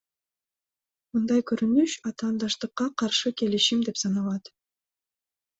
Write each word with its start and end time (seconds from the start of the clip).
Мындай 1.17 1.43
көрүнүш 1.51 1.97
атаандаштыкка 2.11 2.89
каршы 3.03 3.35
келишим 3.43 3.87
деп 3.91 4.03
саналат. 4.07 4.55